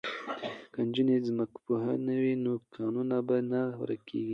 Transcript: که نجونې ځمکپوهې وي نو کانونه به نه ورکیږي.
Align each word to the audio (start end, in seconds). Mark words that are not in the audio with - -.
که 0.71 0.79
نجونې 0.87 1.15
ځمکپوهې 1.27 2.15
وي 2.23 2.33
نو 2.43 2.53
کانونه 2.75 3.17
به 3.27 3.37
نه 3.51 3.61
ورکیږي. 3.81 4.29